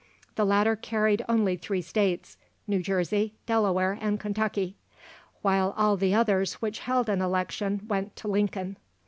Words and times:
The 0.33 0.47
latter 0.47 0.75
carried 0.75 1.23
only 1.29 1.55
three 1.55 1.83
states 1.83 2.35
New 2.65 2.81
Jersey, 2.81 3.35
Delaware, 3.45 3.99
and 4.01 4.19
Kentucky, 4.19 4.75
while 5.43 5.75
all 5.77 5.95
the 5.95 6.15
others 6.15 6.53
which 6.55 6.79
held 6.79 7.07
an 7.07 7.21
election 7.21 7.81
went 7.87 8.15
to 8.15 8.27
Lincoln. 8.27 8.77